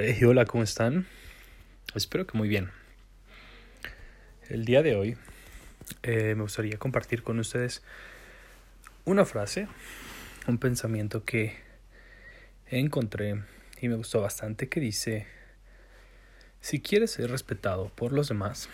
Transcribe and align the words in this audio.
Hey, 0.00 0.22
hola, 0.22 0.44
¿cómo 0.44 0.62
están? 0.62 1.08
Espero 1.92 2.24
que 2.24 2.38
muy 2.38 2.46
bien. 2.46 2.70
El 4.48 4.64
día 4.64 4.80
de 4.84 4.94
hoy 4.94 5.16
eh, 6.04 6.36
me 6.36 6.42
gustaría 6.42 6.78
compartir 6.78 7.24
con 7.24 7.40
ustedes 7.40 7.82
una 9.04 9.24
frase, 9.24 9.66
un 10.46 10.58
pensamiento 10.58 11.24
que 11.24 11.56
encontré 12.68 13.42
y 13.80 13.88
me 13.88 13.96
gustó 13.96 14.20
bastante 14.20 14.68
que 14.68 14.78
dice, 14.78 15.26
si 16.60 16.80
quieres 16.80 17.10
ser 17.10 17.32
respetado 17.32 17.88
por 17.88 18.12
los 18.12 18.28
demás, 18.28 18.68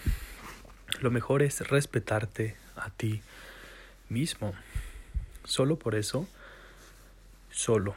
lo 1.01 1.11
mejor 1.11 1.43
es 1.43 1.67
respetarte 1.67 2.55
a 2.77 2.91
ti 2.91 3.23
mismo. 4.11 4.53
Solo 5.45 5.79
por 5.79 5.95
eso, 5.95 6.29
solo 7.51 7.95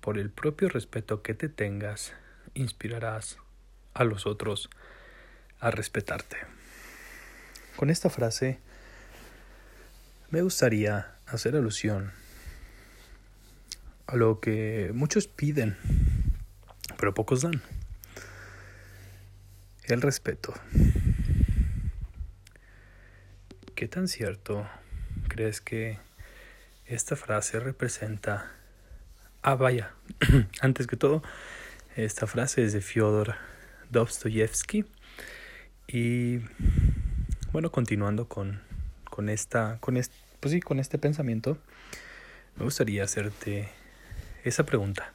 por 0.00 0.18
el 0.18 0.28
propio 0.28 0.68
respeto 0.68 1.22
que 1.22 1.34
te 1.34 1.48
tengas, 1.48 2.14
inspirarás 2.54 3.38
a 3.94 4.04
los 4.04 4.26
otros 4.26 4.70
a 5.60 5.70
respetarte. 5.70 6.36
Con 7.76 7.90
esta 7.90 8.10
frase 8.10 8.58
me 10.30 10.42
gustaría 10.42 11.14
hacer 11.26 11.56
alusión 11.56 12.12
a 14.06 14.16
lo 14.16 14.40
que 14.40 14.90
muchos 14.94 15.26
piden, 15.28 15.76
pero 16.98 17.14
pocos 17.14 17.42
dan. 17.42 17.62
El 19.84 20.00
respeto. 20.00 20.54
¿Qué 23.74 23.88
tan 23.88 24.08
cierto 24.08 24.68
crees 25.28 25.60
que 25.60 25.98
esta 26.86 27.16
frase 27.16 27.58
representa 27.58 28.52
Ah, 29.44 29.56
vaya, 29.56 29.90
antes 30.60 30.86
que 30.86 30.96
todo, 30.96 31.20
esta 31.96 32.26
frase 32.26 32.64
es 32.64 32.72
de 32.72 32.80
Fyodor 32.80 33.34
Dostoyevsky. 33.90 34.84
Y 35.86 36.40
bueno, 37.52 37.70
continuando 37.70 38.28
con, 38.28 38.62
con 39.04 39.28
esta, 39.28 39.78
con 39.80 39.96
este, 39.96 40.14
pues 40.40 40.52
sí, 40.52 40.60
con 40.60 40.80
este 40.80 40.98
pensamiento, 40.98 41.58
me 42.56 42.64
gustaría 42.64 43.04
hacerte 43.04 43.68
esa 44.44 44.64
pregunta. 44.64 45.12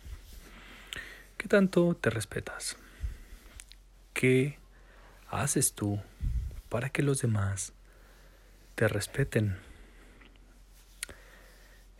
¿Qué 1.38 1.48
tanto 1.48 1.96
te 1.96 2.10
respetas? 2.10 2.78
¿Qué 4.14 4.58
haces 5.30 5.74
tú 5.74 6.00
para 6.70 6.90
que 6.90 7.04
los 7.04 7.22
demás 7.22 7.74
te 8.76 8.88
respeten? 8.88 9.58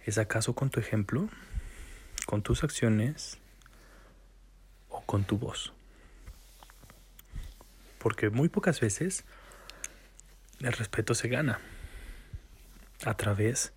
¿Es 0.06 0.18
acaso 0.18 0.56
con 0.56 0.70
tu 0.70 0.80
ejemplo? 0.80 1.30
con 2.28 2.42
tus 2.42 2.66
acciones 2.66 3.40
con 5.08 5.24
tu 5.24 5.40
voz. 5.40 5.74
Porque 7.98 8.30
muy 8.30 8.50
pocas 8.50 8.80
veces 8.80 9.26
el 10.60 10.74
respeto 10.74 11.16
se 11.16 11.30
gana 11.30 11.60
a 13.04 13.16
través 13.16 13.74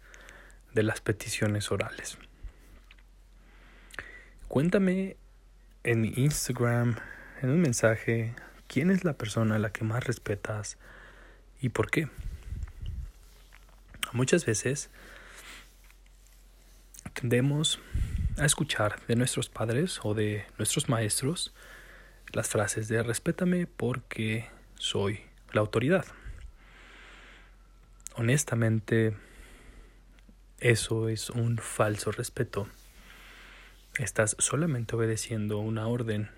de 0.75 0.83
las 0.83 1.01
peticiones 1.01 1.71
orales. 1.73 2.19
Cuéntame 4.49 5.17
en 5.85 6.05
Instagram, 6.05 6.97
en 7.41 7.51
un 7.51 7.61
mensaje, 7.61 8.35
quién 8.67 8.91
es 8.91 9.05
la 9.05 9.15
persona 9.15 9.57
a 9.57 9.59
la 9.59 9.73
que 9.73 9.85
más 9.85 10.05
respetas 10.05 10.77
y 11.61 11.71
por 11.71 11.91
qué. 11.91 12.09
Muchas 14.13 14.45
veces 14.45 14.91
tendemos 17.15 17.81
a 18.41 18.47
escuchar 18.47 19.01
de 19.07 19.17
nuestros 19.17 19.51
padres 19.51 20.01
o 20.03 20.15
de 20.15 20.47
nuestros 20.57 20.89
maestros 20.89 21.53
las 22.33 22.49
frases 22.49 22.89
de 22.89 23.03
respétame 23.03 23.67
porque 23.67 24.49
soy 24.77 25.21
la 25.53 25.61
autoridad. 25.61 26.07
Honestamente, 28.15 29.15
eso 30.59 31.11
es 31.11 31.29
un 31.29 31.59
falso 31.59 32.13
respeto. 32.13 32.67
Estás 33.99 34.37
solamente 34.39 34.97
obedeciendo 34.97 35.59
una 35.59 35.87
orden, 35.87 36.31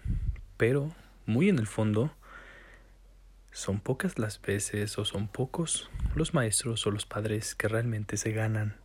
pero 0.57 0.93
muy 1.25 1.49
en 1.49 1.61
el 1.61 1.69
fondo 1.69 2.13
son 3.53 3.79
pocas 3.79 4.19
las 4.19 4.43
veces 4.43 4.99
o 4.99 5.05
son 5.05 5.29
pocos 5.29 5.89
los 6.17 6.35
maestros 6.35 6.85
o 6.85 6.91
los 6.91 7.07
padres 7.07 7.55
que 7.55 7.69
realmente 7.69 8.17
se 8.17 8.33
ganan 8.33 8.77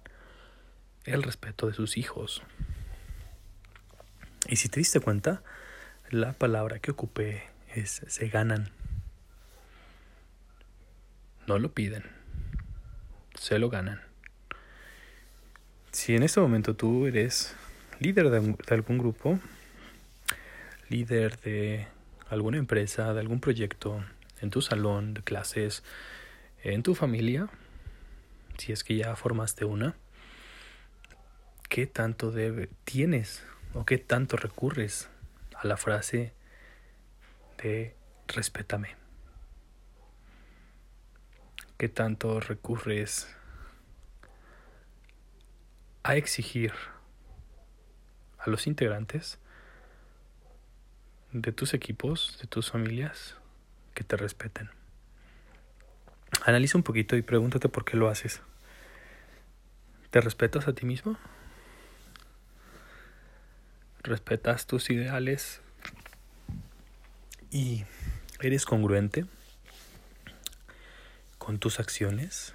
el 1.05 1.23
respeto 1.23 1.65
de 1.65 1.73
sus 1.73 1.97
hijos. 1.97 2.43
Y 4.47 4.55
si 4.55 4.69
te 4.69 4.79
diste 4.79 5.01
cuenta, 5.01 5.43
la 6.09 6.31
palabra 6.31 6.79
que 6.79 6.91
ocupé 6.91 7.43
es 7.75 8.01
se 8.07 8.29
ganan. 8.29 8.69
No 11.47 11.59
lo 11.59 11.73
piden, 11.73 12.03
se 13.35 13.59
lo 13.59 13.69
ganan. 13.69 14.01
Si 15.91 16.15
en 16.15 16.23
este 16.23 16.39
momento 16.39 16.75
tú 16.75 17.07
eres 17.07 17.55
líder 17.99 18.29
de, 18.29 18.55
algún 18.69 18.97
grupo, 18.97 19.39
líder 20.89 21.37
de 21.41 21.87
alguna 22.29 22.57
empresa, 22.57 23.13
de 23.13 23.19
algún 23.19 23.41
proyecto, 23.41 24.03
en 24.41 24.49
tu 24.49 24.61
salón 24.61 25.13
de 25.13 25.23
clases, 25.23 25.83
en 26.63 26.83
tu 26.83 26.95
familia, 26.95 27.49
si 28.57 28.71
es 28.71 28.83
que 28.83 28.95
ya 28.95 29.15
formaste 29.15 29.65
una, 29.65 29.95
¿qué 31.69 31.87
tanto 31.87 32.31
debe, 32.31 32.69
tienes 32.85 33.43
¿O 33.73 33.85
qué 33.85 33.97
tanto 33.97 34.37
recurres 34.37 35.09
a 35.55 35.67
la 35.67 35.77
frase 35.77 36.33
de 37.61 37.95
respétame? 38.27 38.95
¿Qué 41.77 41.89
tanto 41.89 42.39
recurres 42.39 43.27
a 46.03 46.15
exigir 46.15 46.73
a 48.39 48.49
los 48.49 48.65
integrantes 48.65 49.39
de 51.31 51.51
tus 51.51 51.73
equipos, 51.73 52.39
de 52.41 52.47
tus 52.47 52.71
familias, 52.71 53.35
que 53.93 54.03
te 54.03 54.17
respeten? 54.17 54.71
Analiza 56.45 56.77
un 56.77 56.83
poquito 56.83 57.15
y 57.15 57.21
pregúntate 57.21 57.69
por 57.69 57.85
qué 57.85 57.97
lo 57.97 58.09
haces. 58.09 58.41
¿Te 60.09 60.21
respetas 60.21 60.67
a 60.67 60.73
ti 60.73 60.85
mismo? 60.85 61.17
Respetas 64.03 64.67
tus 64.67 64.89
ideales 64.89 65.61
y 67.51 67.85
eres 68.41 68.65
congruente 68.65 69.25
con 71.37 71.59
tus 71.59 71.79
acciones. 71.79 72.53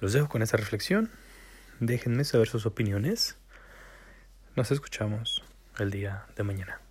Los 0.00 0.12
dejo 0.12 0.28
con 0.28 0.42
esa 0.42 0.56
reflexión. 0.56 1.10
Déjenme 1.80 2.24
saber 2.24 2.48
sus 2.48 2.66
opiniones. 2.66 3.36
Nos 4.54 4.70
escuchamos 4.70 5.42
el 5.78 5.90
día 5.90 6.26
de 6.36 6.42
mañana. 6.42 6.85